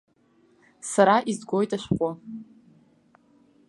Сара 0.91 1.15
изгоит 1.31 1.71
ашәҟәы. 1.75 2.11